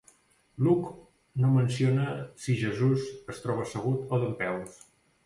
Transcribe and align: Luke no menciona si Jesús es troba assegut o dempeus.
Luke 0.57 0.95
no 1.35 1.51
menciona 1.57 2.05
si 2.45 2.55
Jesús 2.63 3.05
es 3.35 3.43
troba 3.45 3.67
assegut 3.69 4.17
o 4.17 4.21
dempeus. 4.25 4.81